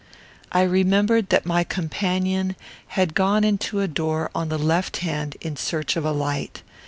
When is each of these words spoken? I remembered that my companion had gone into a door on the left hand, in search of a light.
I 0.51 0.63
remembered 0.63 1.29
that 1.29 1.45
my 1.45 1.63
companion 1.63 2.55
had 2.97 3.13
gone 3.13 3.43
into 3.43 3.81
a 3.81 3.87
door 3.87 4.31
on 4.33 4.49
the 4.49 4.57
left 4.57 4.97
hand, 5.05 5.37
in 5.41 5.55
search 5.57 5.95
of 5.95 6.03
a 6.05 6.11
light. 6.11 6.63